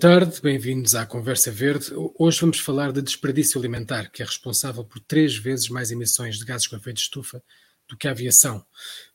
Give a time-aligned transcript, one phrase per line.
[0.00, 1.86] Boa tarde, bem-vindos à Conversa Verde.
[2.16, 6.44] Hoje vamos falar de desperdício alimentar, que é responsável por três vezes mais emissões de
[6.44, 7.42] gases com efeito de estufa
[7.88, 8.62] do que a aviação.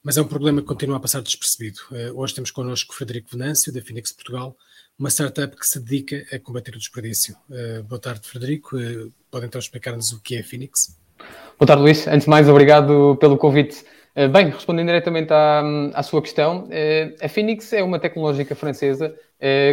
[0.03, 1.79] Mas é um problema que continua a passar despercebido.
[1.93, 4.57] Eh, hoje temos connosco Frederico Venâncio, da Phoenix Portugal,
[4.99, 7.33] uma startup que se dedica a combater o desperdício.
[7.49, 8.77] Eh, boa tarde, Frederico.
[8.77, 10.99] Eh, pode então explicar-nos o que é a Phoenix?
[11.57, 12.05] Boa tarde, Luís.
[12.07, 13.85] Antes de mais, obrigado pelo convite.
[14.31, 15.63] Bem, respondendo diretamente à,
[15.95, 16.69] à sua questão,
[17.19, 19.11] a Phoenix é uma tecnológica francesa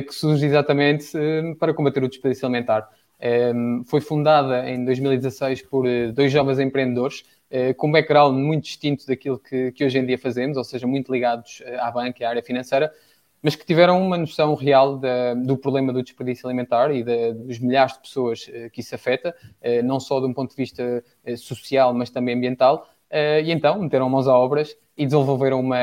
[0.07, 1.13] que surge exatamente
[1.59, 2.89] para combater o desperdício alimentar.
[3.87, 9.37] Foi fundada em 2016 por dois jovens empreendedores eh, com um background muito distinto daquilo
[9.37, 12.29] que, que, hoje em dia fazemos, ou seja, muito ligados eh, à banca e à
[12.29, 12.93] área financeira,
[13.43, 17.95] mas que tiveram uma noção real da, do problema do desperdício alimentar e dos milhares
[17.95, 19.35] de pessoas eh, que isso afeta,
[19.83, 21.03] não só de um ponto de vista
[21.37, 22.87] social, mas também ambiental.
[23.45, 25.79] E então meteram mãos a obras e desenvolveram uma,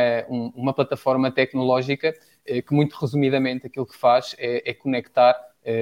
[0.55, 2.13] uma plataforma tecnológica
[2.65, 5.35] que, muito resumidamente, aquilo que faz é, é conectar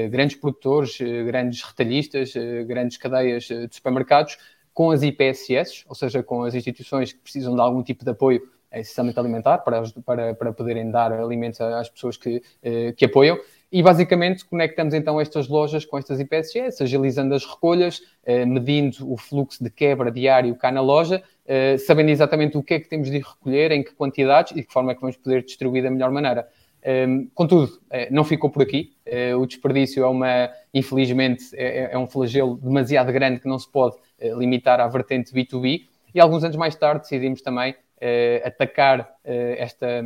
[0.10, 2.34] grandes produtores, grandes retalhistas,
[2.66, 4.36] grandes cadeias de supermercados
[4.76, 8.42] com as IPSS, ou seja, com as instituições que precisam de algum tipo de apoio,
[8.74, 13.40] essencialmente alimentar, para, para, para poderem dar alimentos às pessoas que, eh, que apoiam.
[13.76, 19.18] E basicamente conectamos então estas lojas com estas IPSS, agilizando as recolhas, eh, medindo o
[19.18, 23.12] fluxo de quebra diário cá na loja, eh, sabendo exatamente o que é que temos
[23.12, 25.92] de recolher, em que quantidades e de que forma é que vamos poder distribuir da
[25.92, 26.48] melhor maneira.
[26.88, 28.94] Um, contudo, eh, não ficou por aqui.
[29.38, 33.70] O desperdício é uma, infelizmente, é, é, é, um flagelo demasiado grande que não se
[33.70, 33.98] pode
[34.38, 35.82] limitar à vertente B2B.
[36.14, 37.76] E alguns anos mais tarde decidimos também
[38.46, 40.02] atacar esta,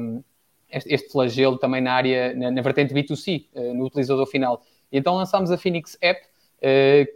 [0.71, 4.61] este, flagelo também na área, na, na vertente B2C, no utilizador final.
[4.91, 6.21] E então lançámos a Phoenix App,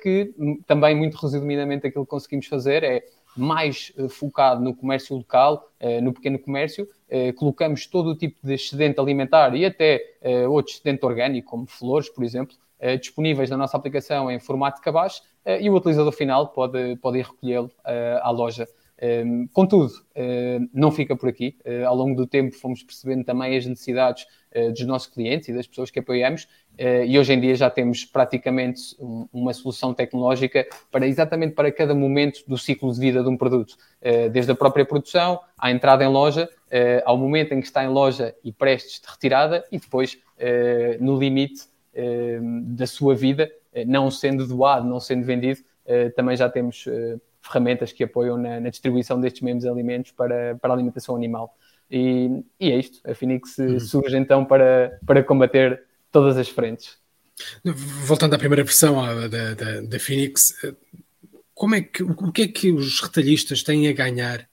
[0.01, 0.33] que
[0.65, 3.03] também, muito resumidamente, aquilo que conseguimos fazer é
[3.35, 5.67] mais uh, focado no comércio local,
[6.01, 6.87] no pequeno comércio,
[7.35, 10.02] colocamos todo o tipo de excedente alimentar e até
[10.47, 12.55] outro excedente orgânico, como flores, por exemplo,
[12.99, 15.21] disponíveis na nossa aplicação em formato de cabaz
[15.59, 17.71] e o utilizador final pode, pode ir recolhê-lo
[18.21, 18.67] à loja.
[19.03, 21.58] Um, contudo, uh, não fica por aqui.
[21.65, 24.25] Uh, ao longo do tempo fomos percebendo também as necessidades
[24.55, 26.47] uh, dos nossos clientes e das pessoas que apoiamos
[27.05, 31.93] e hoje em dia já temos praticamente um, uma solução tecnológica para exatamente para cada
[31.93, 33.77] momento do ciclo de vida de um produto.
[34.31, 36.49] desde a própria produção, à entrada em loja,
[37.05, 40.17] ao momento em que está em loja e prestes de retirada e depois
[40.99, 41.61] no limite
[42.63, 43.52] da sua vida,
[43.86, 45.61] não sendo doado, não sendo vendido,
[46.15, 46.87] também já temos
[47.43, 51.55] ferramentas que apoiam na, na distribuição destes mesmos alimentos para, para a alimentação animal.
[51.92, 52.99] E, e é isto.
[53.08, 53.80] A Phoenix uhum.
[53.80, 56.98] surge então para, para combater todas as frentes.
[58.05, 58.95] Voltando à primeira versão
[59.30, 60.55] da, da, da Phoenix,
[61.54, 64.48] como é que, o que é que os retalhistas têm a ganhar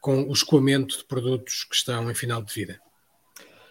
[0.00, 2.80] com o escoamento de produtos que estão em final de vida?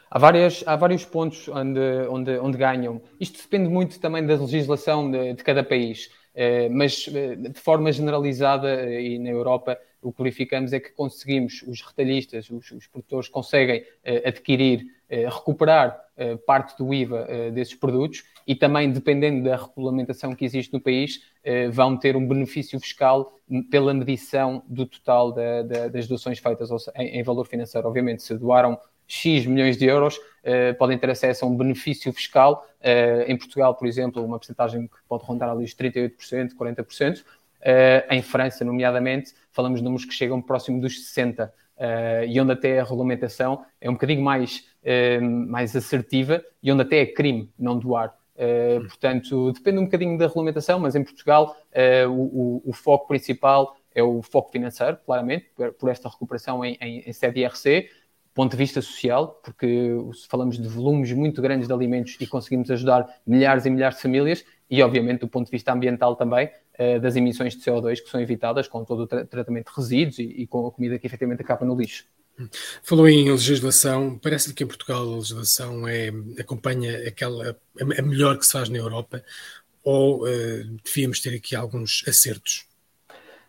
[0.10, 3.02] Há, várias, há vários pontos onde, onde, onde ganham.
[3.20, 6.10] Isto depende muito também da legislação de, de cada país.
[6.36, 10.90] Eh, mas eh, de forma generalizada eh, e na Europa o que verificamos é que
[10.92, 13.84] conseguimos, os retalhistas, os, os produtores conseguem
[14.24, 16.00] adquirir, recuperar
[16.46, 21.22] parte do IVA desses produtos e também, dependendo da regulamentação que existe no país,
[21.72, 23.40] vão ter um benefício fiscal
[23.72, 27.88] pela medição do total da, da, das doações feitas em, em valor financeiro.
[27.88, 32.66] Obviamente, se doaram X milhões de euros, uh, podem ter acesso a um benefício fiscal.
[32.80, 37.22] Uh, em Portugal, por exemplo, uma porcentagem que pode rondar ali os 38%, 40%.
[37.22, 37.24] Uh,
[38.12, 41.50] em França, nomeadamente, falamos de números que chegam próximo dos 60%.
[41.78, 44.64] Uh, e onde até a regulamentação é um bocadinho mais,
[45.50, 48.16] mais assertiva e onde até é crime não doar.
[48.36, 53.78] Uh, portanto, depende um bocadinho da regulamentação, mas em Portugal uh, o, o, foco principal
[53.94, 57.90] é o foco financeiro, claramente, por, por esta recuperação em, em, em sede IRC,
[58.36, 59.98] ponto de vista social, porque
[60.30, 64.46] falamos de volumes muito grandes de alimentos e conseguimos ajudar milhares e milhares de famílias,
[64.70, 68.20] e obviamente do ponto de vista ambiental também, uh, das emissões de CO2 que são
[68.20, 71.42] evitadas com todo o tra tratamento de resíduos e, e, com a comida que efetivamente
[71.42, 72.04] acaba no lixo.
[72.84, 77.58] Falou em legislação, parece-lhe que em Portugal a legislação é, acompanha aquela,
[77.98, 79.24] a melhor que se faz na Europa,
[79.82, 82.66] ou uh, devíamos ter aqui alguns acertos?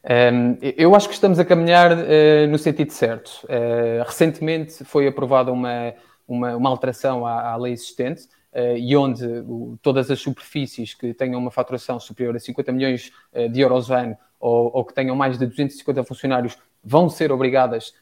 [0.08, 3.44] Um, eu acho que estamos a caminhar uh, no sentido certo.
[3.44, 5.94] Uh, recentemente foi aprovada uma,
[6.28, 8.22] uma, uma alteração à, à, lei existente
[8.52, 13.10] uh, e onde o, todas as superfícies que tenham uma faturação superior a 50 milhões
[13.50, 17.92] de euros ano ou, ou, que tenham mais de 250 funcionários vão ser obrigadas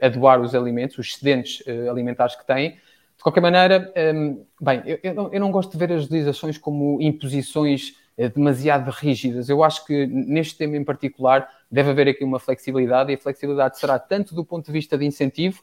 [0.00, 2.72] a doar os alimentos, os excedentes alimentares que têm.
[3.16, 6.56] De qualquer maneira, um, bem, eu, eu, não, eu não gosto de ver as legislações
[6.56, 7.94] como imposições
[8.34, 9.48] demasiado rígidas.
[9.48, 13.78] Eu acho que neste tema em particular deve haver aqui uma flexibilidade e a flexibilidade
[13.78, 15.62] será tanto do ponto de vista de incentivo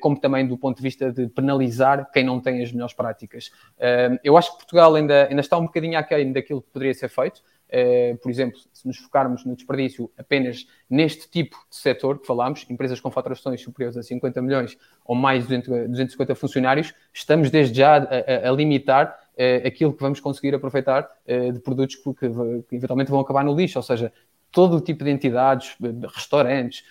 [0.00, 3.50] como também do ponto de vista de penalizar quem não tem as melhores práticas.
[4.22, 7.42] Eu acho que Portugal ainda, ainda está um bocadinho aquém daquilo que poderia ser feito.
[8.22, 13.00] Por exemplo, se nos focarmos no desperdício apenas neste tipo de setor que falámos, empresas
[13.00, 18.46] com faturações superiores a 50 milhões ou mais de 250 funcionários, estamos desde já a,
[18.46, 19.18] a, a limitar
[19.66, 22.28] aquilo que vamos conseguir aproveitar uh, de produtos que, que,
[22.68, 24.12] que, eventualmente vão acabar no lixo, ou seja,
[24.50, 25.76] todo o tipo de entidades,
[26.14, 26.82] restaurantes,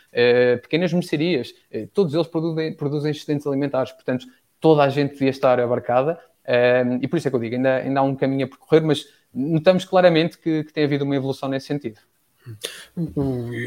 [0.61, 1.55] pequenas mercearias,
[1.91, 4.27] todos eles produzem, produzem excedentes alimentares, portanto,
[4.59, 6.19] toda a gente devia estar abarcada.
[7.01, 9.07] e por isso é que eu digo, ainda, ainda há um caminho a percorrer, mas
[9.33, 11.99] notamos claramente que, que tem havido uma evolução nesse sentido.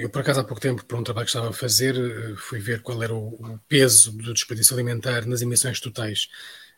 [0.00, 2.58] Eu, por acaso, há pouco tempo, por um trabalho que estava a fazer, eh, fui
[2.58, 6.28] ver qual era o peso do desperdício alimentar nas emissões totais.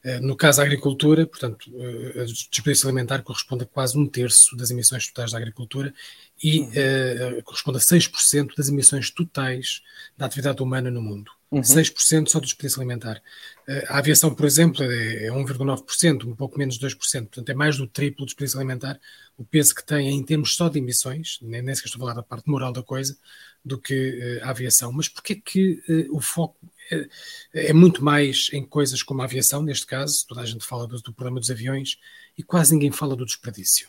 [0.04, 4.56] Eh, no caso da agricultura, portanto, eh, o desperdício alimentar corresponde a quase um terço
[4.56, 5.94] das emissões totais da agricultura
[6.42, 9.80] e uh, corresponde a 6% das emissões totais
[10.16, 11.30] da atividade humana no mundo.
[11.52, 11.60] Uhum.
[11.60, 13.22] 6% só do desperdício alimentar.
[13.68, 16.96] Uh, a aviação, por exemplo, é, é 1,9%, um pouco menos de 2%,
[17.26, 18.98] portanto é mais do triplo do desperdício alimentar,
[19.38, 22.14] o peso que tem em termos só de emissões, nem, nem sequer estou a falar
[22.14, 23.16] da parte moral da coisa,
[23.64, 24.90] do que uh, a aviação.
[24.90, 26.56] Mas porquê que o foco
[26.90, 30.86] é, é, muito mais em coisas como a aviação, neste caso, toda a gente fala
[30.86, 31.98] do, do problema dos aviões,
[32.36, 33.88] e quase ninguém fala do desperdício?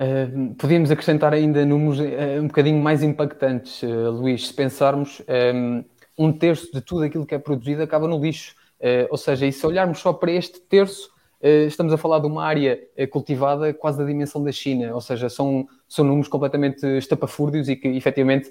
[0.00, 5.20] Uh, podíamos acrescentar ainda números uh, um bocadinho mais impactantes, uh, Luís, se pensarmos
[5.54, 5.84] um,
[6.16, 8.54] um, terço de tudo aquilo que é produzido acaba no lixo.
[9.10, 11.10] ou seja, e se olharmos só para este terço,
[11.66, 12.78] estamos a falar de uma área
[13.10, 17.88] cultivada quase da dimensão da China, ou seja, são, são números completamente estapafúrdios e que
[17.88, 18.50] efetivamente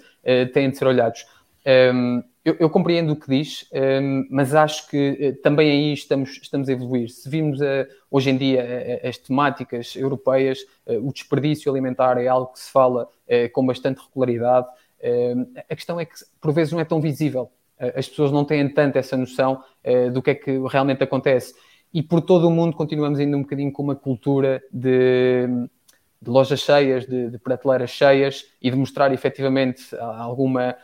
[0.53, 1.25] têm de ser olhados.
[1.65, 6.39] Um, eu, eu, compreendo o que diz, um, mas acho que uh, também aí estamos,
[6.41, 7.09] estamos a evoluir.
[7.09, 12.53] Se vimos uh, hoje em dia uh, as temáticas europeias, o desperdício alimentar é algo
[12.53, 13.07] que se fala
[13.53, 14.67] com bastante regularidade.
[15.69, 17.51] a questão é que por vezes não é tão visível.
[17.95, 19.63] as pessoas não têm tanto essa noção
[20.11, 21.53] do que é que realmente acontece.
[21.93, 25.47] E por todo o mundo continuamos ainda um bocadinho com uma cultura de,
[26.19, 30.75] de lojas cheias, de, de prateleiras cheias e de mostrar efetivamente alguma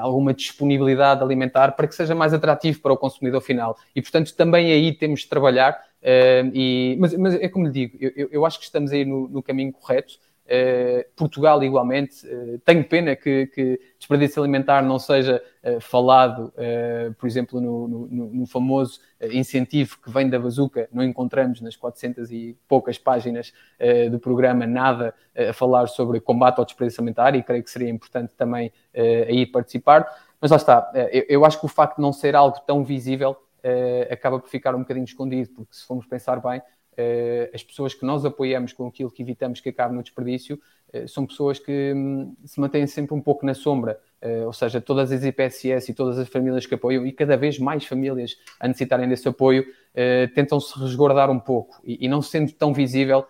[0.00, 3.76] alguma disponibilidade alimentar para que seja mais atrativo para o consumidor final.
[3.94, 5.78] E, portanto, também aí temos de trabalhar.
[6.00, 9.28] Uh, e, mas, mas, é como lhe digo, eu, eu acho que estamos aí no,
[9.28, 10.14] no caminho correto.
[10.48, 16.50] Uh, Portugal, igualmente, uh, tenho pena que, que desperdício alimentar não seja uh, falado,
[17.18, 18.98] por exemplo, no, no, no famoso
[19.30, 20.88] incentivo que vem da Bazuca.
[20.90, 23.52] Não encontramos nas 400 e poucas páginas
[24.10, 28.34] do programa nada a falar sobre combate ao desperdício alimentar e creio que seria importante
[28.34, 28.72] também
[29.28, 30.06] aí participar.
[30.40, 30.92] Mas lá está,
[31.28, 33.36] eu, acho que o facto de não ser algo tão visível
[34.10, 36.62] acaba por ficar um bocadinho escondido, porque se formos pensar bem, eh,
[37.52, 40.58] as pessoas que nós apoiamos com aquilo que evitamos que acabe no desperdício
[40.92, 44.80] eh, são pessoas que hum, se mantêm sempre um pouco na sombra, eh, ou seja,
[44.80, 48.66] todas as IPSS e todas as famílias que apoiam e cada vez mais famílias a
[48.66, 49.64] necessitarem desse apoio
[50.34, 53.26] tentam se resguardar um pouco e não sendo tão visível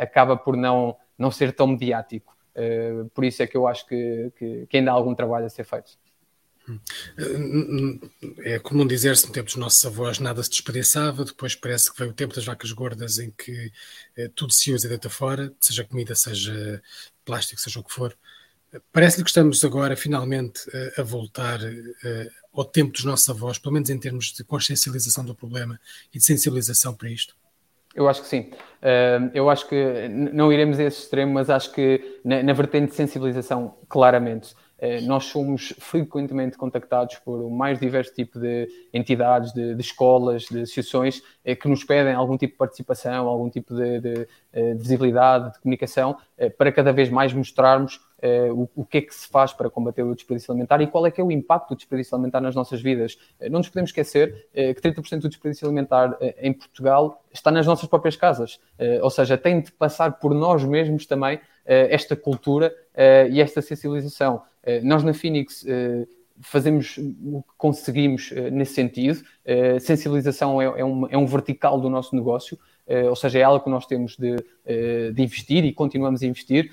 [0.00, 2.36] acaba por não, não ser tão mediático.
[3.14, 5.62] Por isso é que eu acho que, que, que ainda há algum trabalho a ser
[5.62, 5.92] feito.
[8.44, 12.10] É comum dizer-se no tempo dos nossos avós nada se desperdiçava, depois parece que veio
[12.10, 13.72] o tempo das vacas gordas em que
[14.16, 16.82] eh, tudo se usa e deita fora, seja comida, seja
[17.24, 18.16] plástico, seja o que for.
[18.92, 23.72] Parece-lhe que estamos agora finalmente eh, a voltar eh, ao tempo dos nossos avós, pelo
[23.72, 25.80] menos em termos de consciencialização do problema
[26.12, 27.34] e de sensibilização para isto?
[27.92, 28.52] Eu acho que sim.
[29.34, 32.94] eu acho que não iremos a esse extremo, mas acho que na, na vertente de
[32.94, 34.54] sensibilização, claramente.
[34.80, 40.44] Eh, nós somos frequentemente contactados por o mais diverso tipo de entidades, de, de escolas,
[40.44, 44.72] de associações eh, que nos pedem algum tipo de participação, algum tipo de, de, eh,
[44.72, 46.16] de visibilidade, de comunicação,
[46.56, 48.00] para cada vez mais mostrarmos
[48.54, 51.10] o, o, que é que se faz para combater o desperdício alimentar e qual é
[51.10, 53.18] que é o impacto do desperdício alimentar nas nossas vidas.
[53.42, 58.16] Não nos podemos esquecer que 30% do desperdício alimentar em Portugal está nas nossas próprias
[58.16, 58.58] casas,
[59.02, 62.74] ou seja, tem de passar por nós mesmos também esta cultura
[63.30, 64.42] e esta sensibilização.
[64.62, 66.06] Eh, nós na Phoenix eh,
[66.40, 69.22] fazemos o que conseguimos eh, nesse sentido.
[69.80, 72.58] sensibilização é, é, um, é um vertical do nosso negócio,
[73.08, 74.34] ou seja, é algo que nós temos de,
[75.12, 76.72] de investir e continuamos a investir.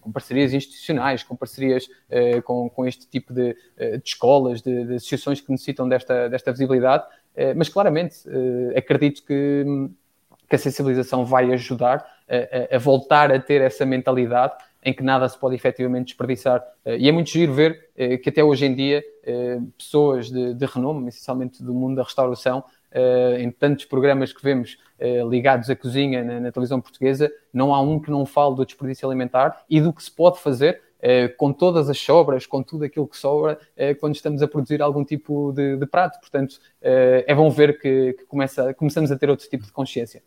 [0.00, 1.86] com parcerias institucionais, com parcerias
[2.44, 7.04] com, com este tipo de, de escolas, de, de, associações que necessitam desta, desta visibilidade,
[7.54, 8.16] mas claramente
[8.74, 9.64] acredito que,
[10.48, 15.28] que a sensibilização vai ajudar a, a, voltar a ter essa mentalidade em que nada
[15.28, 16.64] se pode efetivamente desperdiçar.
[16.84, 20.54] Eh, e é muito giro ver eh, que até hoje em dia eh, pessoas de,
[20.54, 22.64] de renome, essencialmente do mundo da restauração,
[23.38, 24.76] em tantos programas que vemos
[25.30, 29.06] ligados à cozinha na, na, televisão portuguesa, não há um que não fale do desperdício
[29.06, 30.82] alimentar e do que se pode fazer
[31.38, 33.60] com todas as sobras, com tudo aquilo que sobra,
[34.00, 36.18] quando estamos a produzir algum tipo de, de prato.
[36.18, 40.20] Portanto, é bom ver que, que começa, começamos a ter outro tipo de consciência.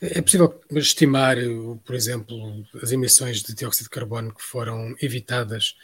[0.00, 1.36] É possível estimar,
[1.84, 5.76] por exemplo, as emissões de dióxido de carbono que foram evitadas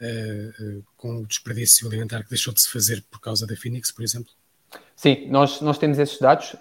[0.00, 4.02] uh, com o desperdício alimentar que deixou de se fazer por causa da Phoenix, por
[4.02, 4.32] exemplo?
[4.94, 6.58] Sim, nós, nós temos esses dados, uh,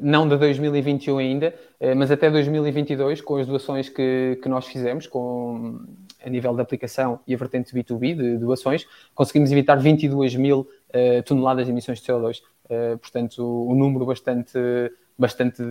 [0.00, 1.54] não de 2021 ainda,
[1.94, 5.78] mas até 2022, com as doações que, que nós fizemos, com,
[6.24, 10.66] a nível de aplicação e a vertente B2B de doações, conseguimos evitar 22 mil
[11.26, 12.40] toneladas de emissões de CO2.
[12.98, 14.58] portanto, o número bastante
[15.18, 15.62] bastante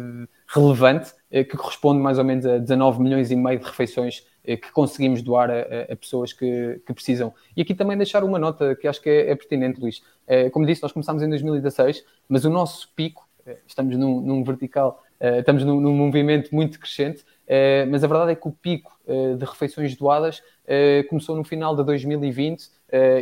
[0.48, 4.58] relevante, eh, que corresponde mais ou menos a 19 milhões e meio de refeições eh,
[4.58, 7.34] que conseguimos doar a, a pessoas que, que, precisam.
[7.56, 10.02] E aqui também deixar uma nota que acho que é, é pertinente, Luís.
[10.28, 13.28] Eh, como disse, nós começámos em 2016, mas o nosso pico,
[13.68, 17.24] estamos num, num vertical, estamos num, num, movimento muito crescente,
[17.92, 20.42] mas a verdade é que o pico de refeições doadas
[21.08, 22.68] começou no final de 2020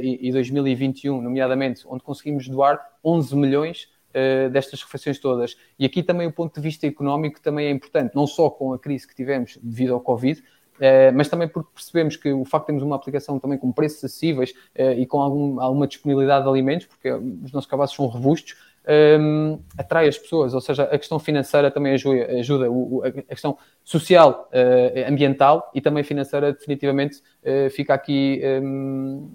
[0.02, 5.58] e 2021, nomeadamente, onde conseguimos doar 11 milhões uh, destas refeições todas.
[5.78, 8.80] E aqui também o ponto de vista económico também é importante, não só com a
[8.80, 10.44] crise que tivemos devido ao Covid,
[10.78, 14.04] Uh, mas também porque percebemos que o facto de termos uma aplicação também com preços
[14.04, 18.56] acessíveis uh, e com algum, alguma disponibilidade de alimentos, porque os nossos cabazes são robustos,
[19.20, 23.58] um, atrai as pessoas, ou seja, a questão financeira também ajuda, ajuda o, a questão
[23.84, 27.22] social, uh, ambiental e também financeira definitivamente
[27.72, 29.30] fica aqui um,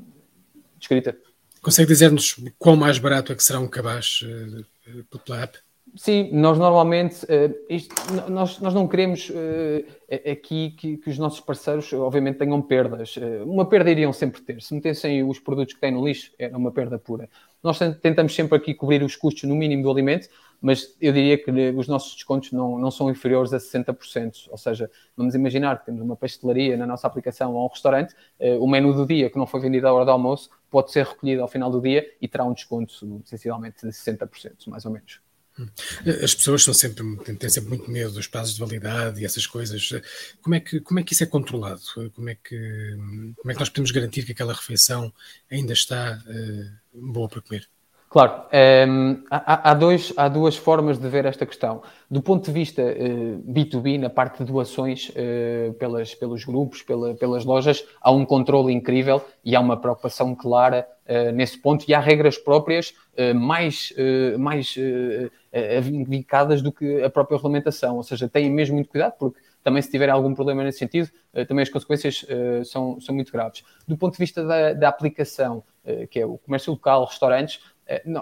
[0.78, 1.16] descrita.
[1.62, 5.58] Consegue dizer-nos quão mais barato é que será um cabaz uh, pela app?
[5.96, 7.94] Sim, nós normalmente, uh, isto,
[8.28, 13.16] nós, nós não queremos uh, aqui que, que, os nossos parceiros, obviamente, tenham perdas.
[13.16, 14.60] Uh, uma perda iriam sempre ter.
[14.60, 17.28] Se metessem os produtos que têm no lixo, era uma perda pura.
[17.62, 20.28] Nós tentamos sempre aqui cobrir os custos no mínimo do alimento,
[20.60, 24.48] mas eu diria que os nossos descontos não, não são inferiores a 60%.
[24.50, 28.62] Ou seja, vamos imaginar que temos uma pastelaria na nossa aplicação ou um restaurante, uh,
[28.62, 31.42] o menu do dia que não foi vendido à hora do almoço pode ser recolhido
[31.42, 35.20] ao final do dia e terá um desconto, essencialmente, de 60%, mais ou menos.
[35.58, 35.68] Hum.
[36.22, 37.04] As pessoas são sempre,
[37.36, 39.90] têm sempre muito medo dos prazos de validade e essas coisas.
[40.40, 41.80] Como é que, como é que isso é controlado?
[42.14, 42.96] Como é que,
[43.36, 45.12] como é que nós podemos garantir que aquela refeição
[45.50, 47.68] ainda está uh, boa para comer?
[48.10, 51.82] Claro, um, ehm, há, há, dois, há duas formas de ver esta questão.
[52.10, 56.80] Do ponto de vista uh, eh, B2B, na parte de doações uh, pelas, pelos grupos,
[56.82, 61.84] pela, pelas lojas, há um controle incrível e há uma preocupação clara uh, nesse ponto
[61.86, 62.94] e há regras próprias
[63.34, 63.92] mais,
[64.38, 64.76] mais
[66.06, 67.96] vincadas do que a própria regulamentação.
[67.96, 71.10] Ou seja, têm mesmo muito cuidado, porque também se tiver algum problema nesse sentido,
[71.48, 72.24] também as consequências
[72.64, 73.64] são, são muito graves.
[73.88, 75.64] Do ponto de vista da, da aplicação,
[76.10, 77.58] que é o comércio local, restaurantes,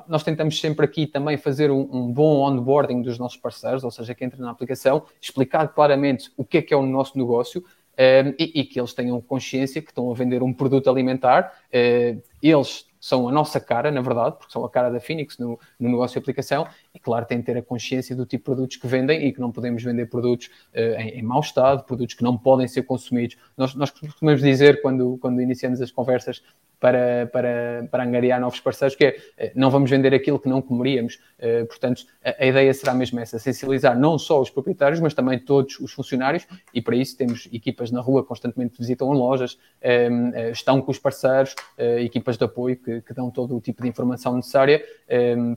[0.06, 4.14] nós tentamos sempre aqui também fazer um, um, bom onboarding dos nossos parceiros, ou seja,
[4.14, 7.64] que entra na aplicação, explicar claramente o que é que é o nosso negócio um,
[7.96, 11.52] eh, e, e, que eles tenham consciência que estão a vender um produto alimentar.
[11.68, 15.58] Uh, eles são a nossa cara, na verdade, porque são a cara da Phoenix no,
[15.78, 18.76] no negócio de aplicação, e claro, têm de ter a consciência do tipo de produtos
[18.76, 22.22] que vendem e que não podemos vender produtos uh, em, em mau estado, produtos que
[22.22, 23.36] não podem ser consumidos.
[23.56, 26.42] Nós, nós costumamos dizer, quando, quando iniciamos as conversas,
[26.78, 30.60] para, para, para angariar novos parceiros, que é eh, não vamos vender aquilo que não
[30.60, 31.18] comeríamos.
[31.38, 35.38] Eh, portanto, a, a, ideia será mesmo essa, sensibilizar não só os proprietários, mas também
[35.38, 40.80] todos os funcionários, e para isso temos equipas na rua constantemente visitam lojas, eh, estão
[40.82, 41.54] com os parceiros,
[41.98, 44.82] equipas de apoio que, que dão todo o tipo de informação necessária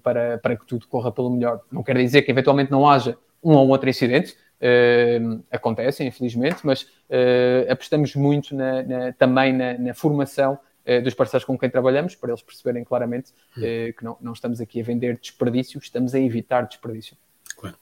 [0.03, 1.61] para, para que tudo corra pelo melhor.
[1.71, 6.81] Não quer dizer que eventualmente não haja um ou outro incidente, Uh, acontecem, infelizmente, mas
[6.81, 10.59] uh, apostamos muito na, na, também na, na formação
[11.01, 13.61] dos parceiros com quem trabalhamos, para eles perceberem claramente hum.
[13.63, 17.15] Eh, que não, não estamos aqui a vender desperdício, estamos a evitar desperdício.
[17.55, 17.75] Claro.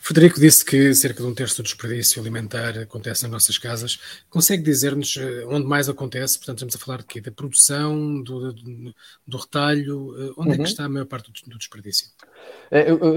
[0.00, 3.98] Frederico disse que cerca de um terço do desperdício alimentar acontece nas nossas casas.
[4.28, 6.38] Consegue dizer-nos eh, onde mais acontece?
[6.38, 7.20] Portanto, estamos a falar de quê?
[7.20, 8.94] Da produção, do, do,
[9.26, 10.34] do retalho?
[10.36, 10.52] Onde uhum.
[10.52, 10.64] é que uhum.
[10.64, 12.08] está a maior parte do, do desperdício?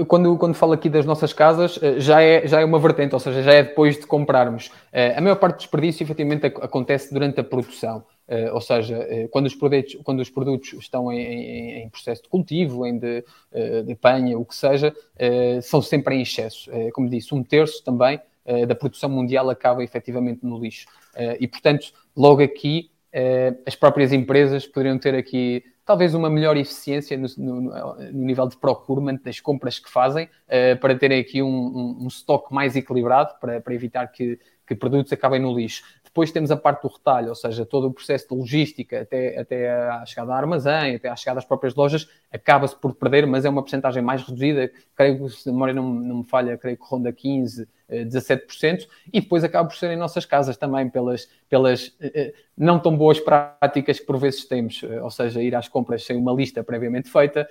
[0.08, 3.42] Quando, quando falo aqui das nossas casas, já é, já é uma vertente, ou seja,
[3.42, 4.70] já é depois de comprarmos.
[5.16, 8.04] A maior parte do desperdício, efetivamente, acontece durante a produção.
[8.28, 12.24] Uh, ou seja, uh, quando, os produtos, quando os produtos estão em, em, em processo
[12.24, 14.94] de cultivo, em de, uh, de panha, o que seja,
[15.62, 16.70] são sempre em excesso.
[16.92, 18.20] como disse, um terço também
[18.68, 20.86] da produção mundial acaba efetivamente no lixo.
[21.40, 22.90] e, portanto, logo aqui,
[23.66, 27.60] as próprias empresas poderiam ter aqui talvez uma melhor eficiência no, no,
[28.12, 30.28] no nível de procurement das compras que fazem,
[30.80, 35.12] para terem aqui um, um, um estoque mais equilibrado, para, para evitar que, que produtos
[35.12, 35.82] acabem no lixo.
[36.02, 39.70] Depois temos a parte do retalho, ou seja, todo o processo de logística até, até
[39.70, 43.50] a chegada ao armazém, até à chegada às próprias lojas, acaba-se por perder, mas é
[43.50, 46.84] uma porcentagem mais reduzida, creio que se a memória não, não me falha, creio que
[46.84, 51.94] ronda 15, 17%, eh, e depois acaba por ser em nossas casas também, pelas, pelas
[52.00, 56.04] eh, eh, não tão boas práticas que por vezes temos, ou seja, ir às compras
[56.04, 57.46] sem uma lista previamente feita,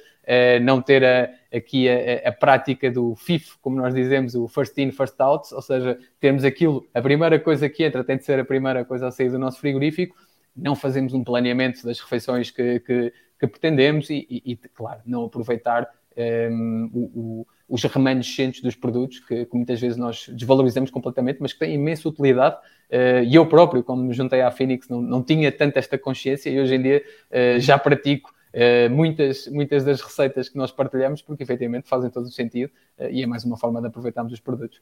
[0.63, 4.91] não ter a, aqui a, a, prática do FIF, como nós dizemos, o first in,
[4.91, 8.45] first out, ou seja, termos aquilo, a primeira coisa que entra tem de ser a
[8.45, 10.15] primeira coisa a sair do nosso frigorífico,
[10.55, 15.25] não fazemos um planeamento das refeições que, que, que pretendemos e, e, e, claro, não
[15.25, 20.91] aproveitar um, ehm, o, o, os remanescentes dos produtos que, que, muitas vezes nós desvalorizamos
[20.91, 22.55] completamente, mas que têm imensa utilidade.
[22.89, 26.50] Uh, e eu próprio, quando me juntei à Phoenix, não, não tinha tanto esta consciência
[26.50, 31.21] e hoje em dia uh, já pratico uh, muitas, muitas das receitas que nós partilhamos,
[31.21, 32.71] porque efetivamente fazem todo o sentido
[33.12, 34.81] e é mais uma forma de aproveitarmos os produtos.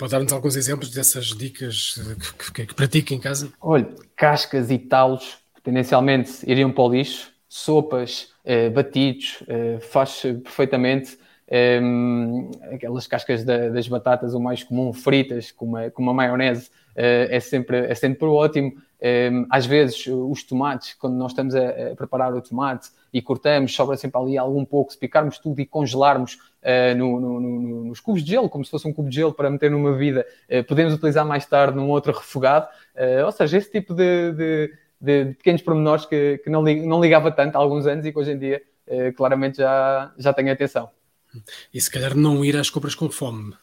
[0.00, 2.00] Pode dar-nos alguns exemplos dessas dicas
[2.40, 3.52] que, que, que pratica em casa?
[3.60, 3.86] Olha,
[4.16, 11.80] cascas e talos, tendencialmente iriam para o lixo, sopas, eh, batidos, eh, faz perfeitamente eh,
[12.72, 17.40] aquelas cascas da, das batatas, o mais comum, fritas, com uma, com uma maionese, é,
[17.40, 18.74] sempre, é sempre ótimo.
[19.48, 24.20] às vezes, os tomates, quando nós estamos a, preparar o tomate e cortamos, sobra sempre
[24.20, 24.92] ali algum pouco.
[24.92, 28.70] Se picarmos tudo e congelarmos uh, no, no, no, nos cubos de gelo, como se
[28.70, 31.88] fosse um cubo de gelo para meter numa bebida, uh, podemos utilizar mais tarde num
[31.88, 32.68] outro refogado.
[33.24, 37.56] Ou seja, esse tipo de, de, de, pequenos pormenores que, que não, não ligava tanto
[37.56, 38.62] há alguns anos e que hoje em dia
[39.16, 40.90] claramente já, já tenho atenção.
[41.72, 43.54] E se calhar não ir às compras com fome.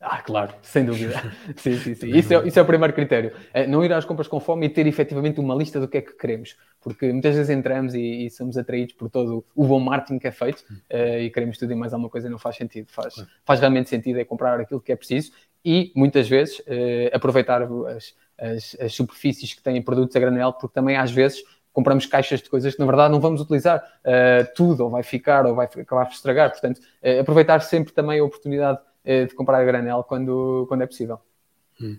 [0.00, 1.14] Ah, claro, sem dúvida.
[1.56, 2.08] sim, sim, sim.
[2.10, 3.32] Isso é, isso é o primeiro critério.
[3.52, 6.02] É não ir às compras com fome e ter efetivamente uma lista do que é
[6.02, 6.56] que queremos.
[6.80, 10.30] Porque muitas vezes entramos e, e somos atraídos por todo o bom marketing que é
[10.30, 12.88] feito uh, e queremos tudo e mais alguma coisa e não faz sentido.
[12.90, 13.30] Faz, claro.
[13.44, 15.32] faz realmente sentido é comprar aquilo que é preciso
[15.64, 16.62] e muitas vezes uh,
[17.12, 22.06] aproveitar as, as, as, superfícies que têm produtos a granel, porque também às vezes compramos
[22.06, 25.54] caixas de coisas que na verdade não vamos utilizar uh, tudo, ou vai ficar, ou
[25.54, 26.50] vai acabar por estragar.
[26.50, 26.80] Portanto,
[27.20, 31.18] aproveitar sempre também a oportunidade de comprar a granel quando, quando é possível.
[31.80, 31.96] Hum.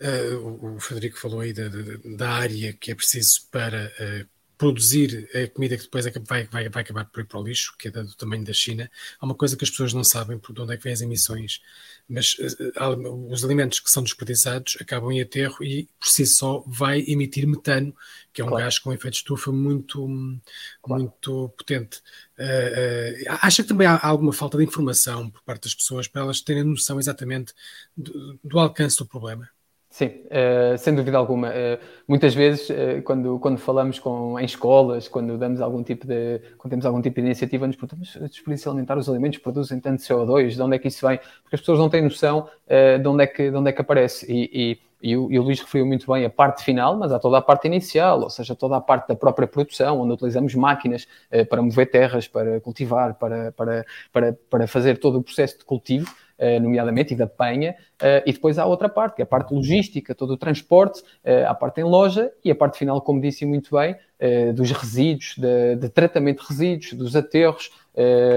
[0.00, 1.68] Uh, o Frederico falou aí da,
[2.16, 4.28] da, área que é preciso para uh,
[4.60, 7.74] produzir a comida que depois é vai, vai, vai acabar por ir para o lixo,
[7.78, 8.90] que é do tamanho da China.
[9.18, 11.62] Há uma coisa que as pessoas não sabem por onde é que vêm as emissões,
[12.06, 17.02] mas uh, os alimentos que são desperdiçados acabam em aterro e por si só vai
[17.08, 17.96] emitir metano,
[18.34, 18.64] que é um claro.
[18.64, 20.06] gás com efeito de estufa muito,
[20.82, 21.04] claro.
[21.04, 22.02] muito potente.
[22.38, 26.20] Uh, uh, acha que também há alguma falta de informação por parte das pessoas para
[26.20, 27.54] elas terem noção exatamente
[27.96, 29.48] do, do alcance do problema?
[29.90, 31.48] Sim, uh, sem dúvida alguma.
[31.48, 36.40] Uh, muitas vezes, uh, quando, quando falamos com, em escolas, quando damos algum tipo de,
[36.56, 40.00] quando temos algum tipo de iniciativa, nos perguntamos a desperdício alimentar, os alimentos produzem tanto
[40.00, 41.18] CO2, de onde é que isso vem?
[41.42, 42.48] Porque as pessoas não têm noção
[43.02, 44.32] de, onde é que, de onde é que aparece.
[44.32, 47.18] E, e e o, e o, Luís referiu muito bem a parte final, mas há
[47.18, 51.08] toda a parte inicial, ou seja, toda a parte da própria produção, onde utilizamos máquinas
[51.48, 56.14] para mover terras, para cultivar, para, para, para, para fazer todo o processo de cultivo.
[56.42, 59.52] Eh, nomeadamente, e da penha, eh, e depois há outra parte, que é a parte
[59.52, 63.44] logística, todo o transporte, eh, a parte em loja e a parte final, como disse
[63.44, 63.94] muito bem,
[64.54, 67.70] dos resíduos, de, de tratamento de resíduos, dos aterros,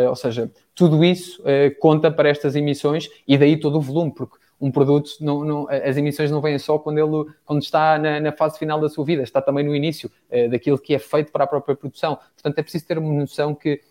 [0.08, 1.44] ou seja, tudo isso
[1.82, 5.98] conta para estas emissões e daí todo o volume, porque um produto, não, não, as
[5.98, 9.24] emissões não vêm só quando ele quando está na, na, fase final da sua vida,
[9.24, 10.10] está também no início
[10.50, 12.18] daquilo que é feito para a própria produção.
[12.34, 13.82] Portanto, é preciso ter uma noção que eh,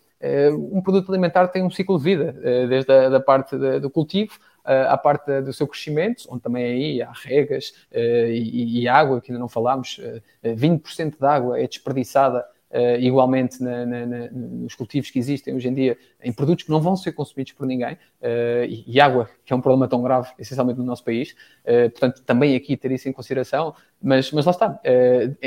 [0.51, 4.39] um produto alimentar tem um ciclo de vida, eh, desde a da parte do cultivo
[4.65, 9.41] eh, à parte do seu crescimento, onde também aí há regas e, água, que ainda
[9.41, 10.01] não falámos,
[10.45, 15.69] 20% da água é desperdiçada Uh, igualmente na, na, na, nos cultivos que existem hoje
[15.69, 19.29] em dia, em produtos que não vão ser consumidos por ninguém, uh, e, e, água,
[19.45, 21.33] que é um problema tão grave, essencialmente no nosso país,
[21.67, 24.81] uh, portanto, também aqui ter isso em consideração, mas, mas lá está,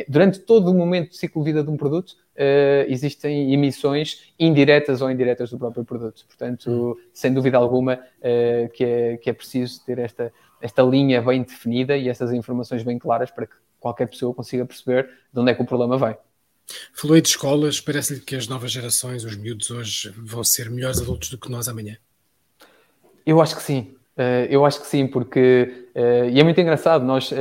[0.08, 2.16] durante todo o momento de ciclo de vida de um produto,
[2.88, 7.10] existem emissões indiretas ou indiretas do próprio produto, portanto, hum.
[7.12, 8.00] sem dúvida alguma,
[8.74, 12.98] que, é, que é preciso ter esta, esta linha bem definida e essas informações bem
[12.98, 16.16] claras para que qualquer pessoa consiga perceber de onde é que o problema vem.
[16.93, 20.99] Falou aí de escolas, parece-lhe que as novas gerações, os miúdos hoje, vão ser melhores
[20.99, 21.97] adultos do que nós amanhã?
[23.25, 23.95] Eu acho que sim.
[24.17, 27.36] Uh, eu acho que sim, porque uh, e é muito engraçado, nós uh,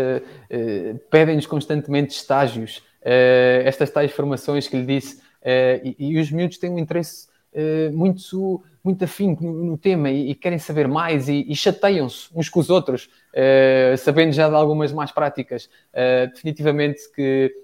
[1.09, 2.83] pedem-nos constantemente estágios,
[3.65, 5.21] estas tais formações que lhe disse,
[5.99, 7.29] e, os miúdos têm um interesse
[7.93, 13.11] muito, muito afim no, tema e, querem saber mais e, chateiam-se uns com os outros,
[13.99, 15.69] sabendo já de algumas mais práticas.
[16.33, 17.55] definitivamente que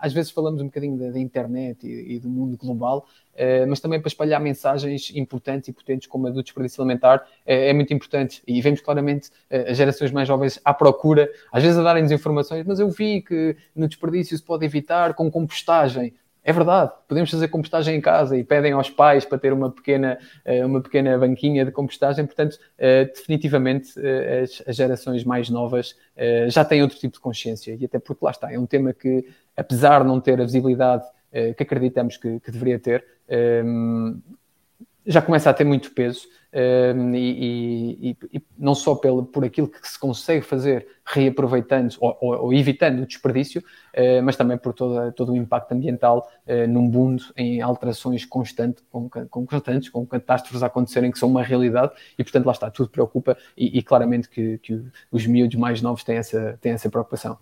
[0.00, 4.00] às vezes falamos um bocadinho da, internet e, e, do mundo global, uh, mas também
[4.00, 8.42] para espalhar mensagens importantes e potentes como a do desperdício alimentar uh, é muito importante.
[8.46, 12.66] E vemos claramente uh, as gerações mais jovens à procura, às vezes a darem-nos informações,
[12.66, 16.14] mas eu vi que no desperdício se pode evitar com compostagem.
[16.42, 20.18] É verdade, podemos fazer compostagem em casa e pedem aos pais para ter uma pequena,
[20.44, 25.94] eh, uma pequena banquinha de compostagem, portanto, eh, definitivamente eh, as, gerações mais novas
[26.48, 29.26] já têm outro tipo de consciência e até porque lá está, é um tema que,
[29.56, 31.04] apesar de não ter a visibilidade
[31.56, 33.04] que acreditamos que, que deveria ter,
[35.10, 39.68] já começa a ter muito peso um, e, e, e, não só pelo, por aquilo
[39.68, 44.72] que se consegue fazer reaproveitando ou, ou, ou evitando o desperdício, uh, mas também por
[44.72, 50.06] toda, todo o impacto ambiental uh, num mundo em alterações constante, com, com, constantes, com
[50.06, 53.82] catástrofes a acontecerem que são uma realidade e, portanto, lá está, tudo preocupa e, e
[53.82, 57.38] claramente que, que, os miúdos mais novos têm essa, têm essa preocupação.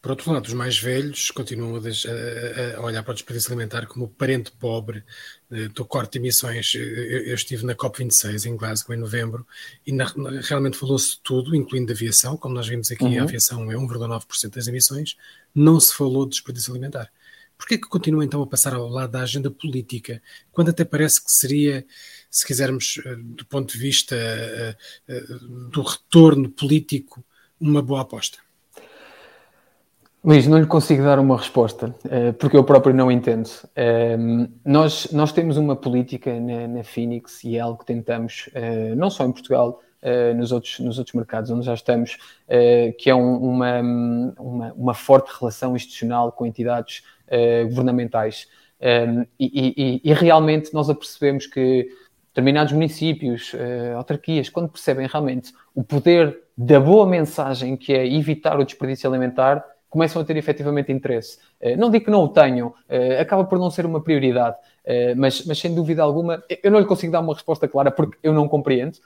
[0.00, 4.06] Por outro lado, os mais velhos continuam a, a olhar para o desperdício alimentar como
[4.06, 5.04] o parente pobre
[5.50, 6.72] eh, do corte de emissões.
[6.74, 9.46] Eu, estive na COP26 em Glasgow em novembro
[9.86, 10.06] e na,
[10.42, 12.36] realmente falou-se de tudo, incluindo a aviação.
[12.36, 13.20] Como nós vimos aqui, uhum.
[13.20, 15.16] a aviação é 1,9% das emissões.
[15.54, 17.10] Não se falou de desperdício alimentar.
[17.58, 20.82] Por que é que continua então a passar ao lado da agenda política, quando até
[20.82, 21.84] parece que seria,
[22.30, 24.76] se quisermos, eh, do ponto de vista eh,
[25.70, 27.22] do retorno político,
[27.60, 28.38] uma boa aposta?
[30.22, 33.48] Luís, não lhe consigo dar uma resposta, eh, porque eu próprio não entendo.
[33.74, 38.94] Ehm, nós, nós temos uma política na, na Phoenix e é algo que tentamos, eh,
[38.94, 42.18] não só em Portugal, eh, nos, outros, nos outros mercados onde já estamos,
[42.98, 43.80] que é um, uma,
[44.38, 47.02] uma, uma, forte relação institucional com entidades
[47.68, 48.46] governamentais.
[48.78, 51.88] Ehm, e, e, e realmente nós apercebemos que
[52.28, 53.52] determinados municípios,
[53.96, 59.64] autarquias, quando percebem realmente o poder da boa mensagem que é evitar o desperdício alimentar,
[59.90, 61.38] começam a ter efetivamente interesse.
[61.60, 65.14] Eh, não digo que não o tenham, eh, acaba por não ser uma prioridade, eh,
[65.16, 68.32] mas, mas sem dúvida alguma, eu não lhe consigo dar uma resposta clara porque eu
[68.32, 68.98] não compreendo.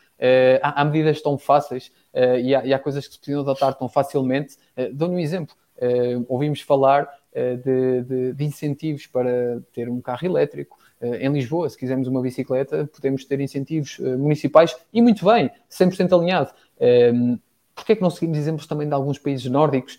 [0.63, 3.89] Há, há medidas tão fáceis e há, e há, coisas que se precisam adotar tão
[3.89, 4.57] facilmente.
[4.93, 5.55] Dou-lhe um exemplo.
[6.29, 10.79] Ouvimos falar de, de, de incentivos para ter um carro elétrico.
[11.03, 16.53] Em Lisboa, se quisermos uma bicicleta, podemos ter incentivos municipais e muito bem, 100% alinhado.
[17.75, 19.99] Porquê é que não seguimos exemplos também de alguns países nórdicos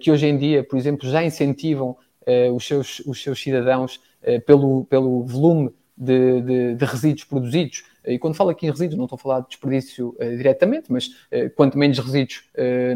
[0.00, 4.38] que hoje em dia, por exemplo, já incentivam eh, os seus, os seus cidadãos eh,
[4.40, 7.84] pelo, pelo volume de, de, de, resíduos produzidos?
[8.06, 11.08] E quando falo aqui em resíduos, não estou a falar de desperdício diretamente, mas
[11.56, 12.44] quanto menos resíduos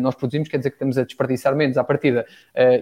[0.02, 2.26] nós produzimos, quer dizer que estamos a desperdiçar menos à partida.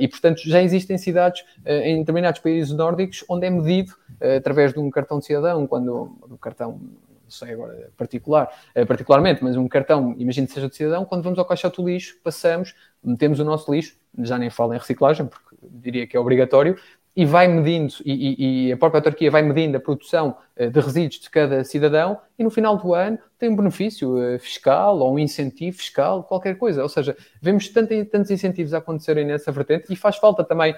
[0.01, 3.95] e, portanto, já existem cidades em determinados países nórdicos onde é medido
[4.37, 6.81] através de um cartão de cidadão, quando um cartão
[7.27, 11.25] não sei agora particular, eh, particularmente, mas um cartão, imagino que seja de cidadão, quando
[11.25, 15.27] vamos ao caixote do lixo, passamos, metemos o nosso lixo, já nem falo em reciclagem,
[15.27, 16.79] porque diria que é obrigatório,
[17.17, 21.19] e vai medindo, e, e, a própria autarquia vai medindo a produção eh, de resíduos
[21.19, 25.19] de cada cidadão, e no final do ano tem um benefício eh, fiscal ou um
[25.19, 26.83] incentivo fiscal, qualquer coisa.
[26.83, 30.77] Ou seja, vemos tantos, tantos incentivos a acontecerem nessa vertente, e faz falta também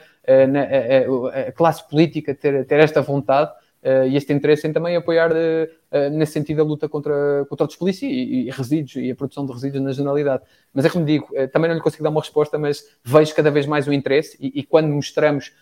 [0.48, 5.30] na, a, a, classe política ter, ter esta vontade e este interesse em também apoiar
[5.30, 9.46] uh, nesse sentido a luta contra, contra o desperdício e, e, resíduos e a produção
[9.46, 10.42] de resíduos na generalidade.
[10.72, 13.66] Mas é como digo, também não lhe consigo dar uma resposta, mas vejo cada vez
[13.66, 15.52] mais o interesse e, e quando mostramos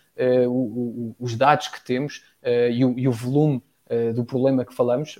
[0.47, 2.23] o, o, os dados que temos
[2.71, 3.61] e o, e, o, volume
[4.15, 5.19] do problema que falamos,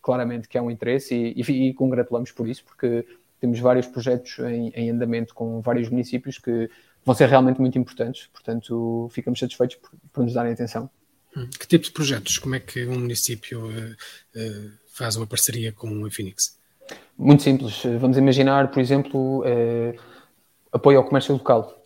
[0.00, 3.04] claramente que é um interesse e, e, congratulamos por isso, porque
[3.40, 6.70] temos vários projetos em, em andamento com vários municípios que
[7.04, 10.88] vão ser realmente muito importantes, portanto ficamos satisfeitos por, por nos darem atenção.
[11.58, 12.38] Que tipo de projetos?
[12.38, 16.58] Como é que um município uh, uh, faz uma parceria com a Phoenix?
[17.18, 17.82] Muito simples.
[18.00, 19.98] Vamos imaginar, por exemplo, uh,
[20.72, 21.82] apoio ao comércio local.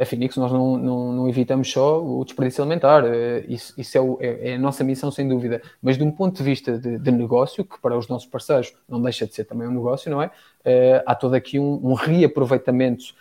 [0.00, 3.04] a Phoenix, nós não, não, não, evitamos só o desperdício alimentar,
[3.46, 5.62] isso, isso é, o, é, é, a nossa missão, sem dúvida.
[5.80, 9.00] Mas de um ponto de vista de, de, negócio, que para os nossos parceiros não
[9.00, 10.30] deixa de ser também um negócio, não é?
[11.06, 13.14] há todo aqui um, um reaproveitamento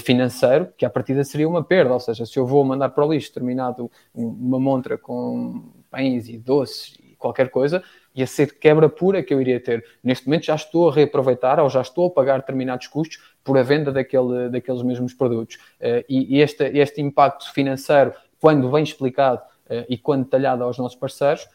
[0.00, 3.12] financeiro, que à partida seria uma perda, ou seja, se eu vou mandar para o
[3.12, 7.82] lixo terminado uma montra com pães e doces e qualquer coisa,
[8.14, 9.84] ia ser quebra pura que eu iria ter.
[10.02, 13.62] Neste momento já estou a reaproveitar ou já estou a pagar determinados custos por a
[13.62, 15.56] venda daquele, daqueles mesmos produtos.
[15.80, 20.98] Uh, e este, este impacto financeiro, quando bem explicado uh, e quando detalhado aos nossos
[20.98, 21.48] parceiros,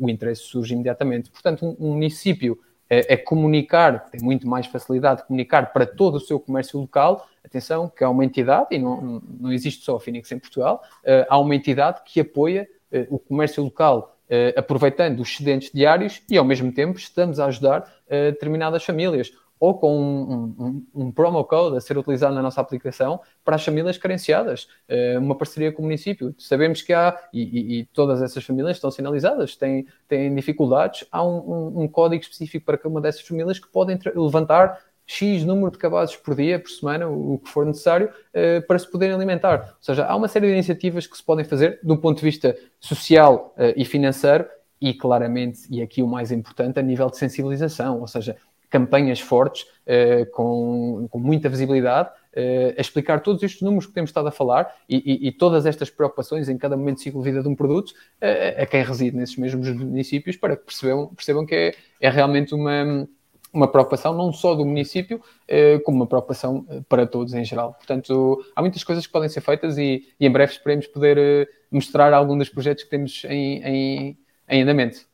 [0.00, 1.30] o interesse surge imediatamente.
[1.30, 2.58] Portanto, um município
[2.88, 7.26] é, é, comunicar, tem muito mais facilidade de comunicar para todo o seu comércio local.
[7.44, 11.26] Atenção, que há uma entidade, e não, não existe só a Phoenix em Portugal, uh,
[11.28, 16.36] há uma entidade que apoia uh, o comércio local, uh, aproveitando os excedentes diários e,
[16.38, 21.76] ao mesmo tempo, estamos a ajudar determinadas famílias ou com um, um, um, promo code
[21.76, 25.84] a ser utilizado na nossa aplicação para as famílias carenciadas, uh, uma parceria com o
[25.84, 26.34] município.
[26.38, 31.82] Sabemos que há, e, e, todas essas famílias estão sinalizadas, têm, têm dificuldades, há um,
[31.82, 36.16] um, código específico para cada uma dessas famílias que podem levantar X número de cabazes
[36.16, 39.74] por dia, por semana, o que for necessário, uh, para se poderem alimentar.
[39.76, 42.56] Ou seja, há uma série de iniciativas que se podem fazer do ponto de vista
[42.80, 44.46] social uh, e financeiro
[44.80, 48.36] e, claramente, e aqui o mais importante, a nível de sensibilização, ou seja,
[48.74, 52.10] campanhas fortes, uh, com, com muita visibilidade,
[52.76, 55.88] a explicar todos estes números que temos estado a falar e, e, e, todas estas
[55.88, 57.94] preocupações em cada momento de ciclo de vida de um produto
[58.60, 63.06] a quem reside nesses mesmos municípios para que percebam, percebam que é, é realmente uma
[63.54, 67.74] uma preocupação não só do município, eh, como uma preocupação eh, para todos em geral.
[67.74, 71.48] Portanto, há muitas coisas que podem ser feitas e, e em breve esperemos poder eh,
[71.70, 75.06] mostrar algum dos projetos que temos em, em, em andamento.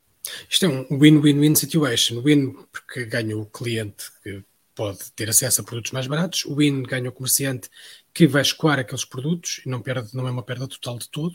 [0.49, 2.23] Isto é um win-win-win situation.
[2.23, 4.43] Win porque ganha o cliente que
[4.75, 7.69] pode ter acesso a produtos mais baratos, win ganha o comerciante
[8.15, 11.35] que vai escoar aqueles produtos e não, perde, não é uma perda total de todo.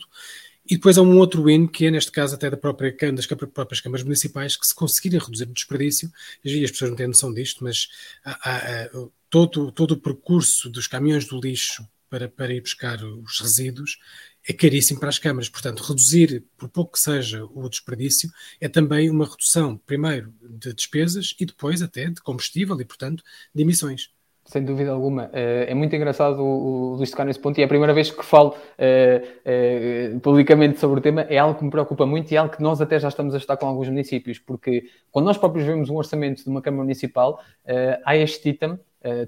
[0.68, 3.80] E depois há um outro win, que é neste caso até da própria, das próprias
[3.80, 6.10] câmaras municipais, que se conseguirem reduzir o desperdício,
[6.44, 7.88] e as pessoas não têm noção disto, mas
[8.24, 8.90] há, há,
[9.30, 13.98] todo, todo o percurso dos caminhões do lixo para, para ir buscar os resíduos
[14.48, 15.48] é caríssimo para as câmaras.
[15.48, 18.30] Portanto, reduzir, por pouco que seja, o desperdício
[18.60, 23.22] é também uma redução, primeiro, de despesas e depois até de combustível e, portanto,
[23.54, 24.10] de emissões
[24.46, 25.28] sem dúvida alguma.
[25.32, 28.24] Eh, é muito engraçado o, Luís tocar nesse ponto e é a primeira vez que
[28.24, 31.22] falo uh, uh, publicamente sobre o tema.
[31.22, 33.38] É algo que me preocupa muito e é algo que nós até já estamos a
[33.38, 37.40] estar com alguns municípios, porque quando nós próprios vemos um orçamento de uma Câmara Municipal,
[37.64, 38.78] uh, há este item,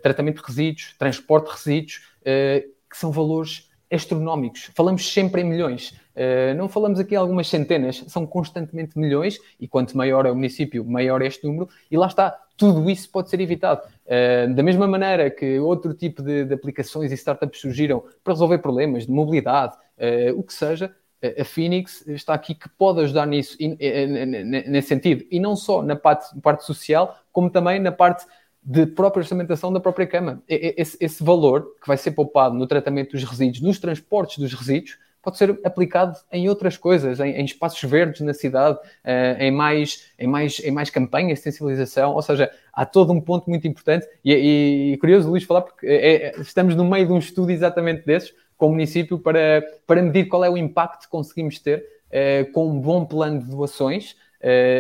[0.02, 2.00] tratamento de resíduos, transporte de resíduos,
[2.90, 4.70] que são valores astronómicos.
[4.74, 5.94] Falamos sempre em milhões.
[6.14, 10.84] Uh, não falamos aqui algumas centenas, são constantemente milhões, e quanto maior é o município,
[10.84, 13.82] maior é este número, e lá está, tudo isso pode ser evitado.
[14.04, 18.58] Uh, da mesma maneira que outro tipo de, de, aplicações e startups surgiram para resolver
[18.58, 23.56] problemas de mobilidade, uh, o que seja, a Phoenix está aqui que pode ajudar nisso,
[23.60, 28.24] nesse sentido, e não só na parte, parte social, como também na parte
[28.70, 30.42] de própria orçamentação da própria Câmara.
[30.46, 34.98] Esse, esse, valor que vai ser poupado no tratamento dos resíduos, nos transportes dos resíduos,
[35.22, 40.12] pode ser aplicado em outras coisas, em, em espaços verdes na cidade, uh, em, mais,
[40.18, 44.06] em, mais, em mais campanhas de sensibilização, ou seja, há todo um ponto muito importante
[44.22, 48.04] e, e, e curioso Luís falar porque é, estamos no meio de um estudo exatamente
[48.04, 51.82] desses com o município para, para medir qual é o impacto que conseguimos ter
[52.52, 54.16] com um bom plano de doações,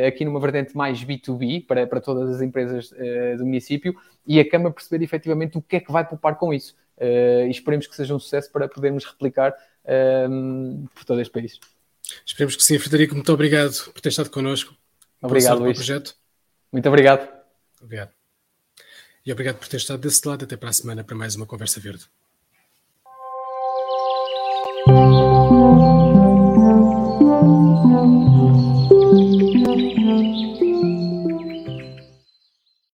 [0.06, 2.90] aqui numa vertente mais B2B para, para todas as empresas
[3.36, 3.94] do município
[4.26, 6.76] e a Câmara perceber efetivamente o que é que vai poupar com isso.
[7.00, 9.54] e esperemos que seja um sucesso para podermos replicar
[10.30, 11.58] um, por todo este país.
[12.24, 13.14] Esperemos que sim, Frederico.
[13.14, 14.74] Muito obrigado por ter estado connosco.
[15.20, 15.76] Obrigado, Luís.
[15.76, 16.14] Projeto.
[16.72, 17.28] Muito obrigado.
[17.80, 18.12] Obrigado.
[19.24, 20.44] E obrigado por ter estado desse lado.
[20.44, 22.06] Até para a semana para mais uma Conversa Verde.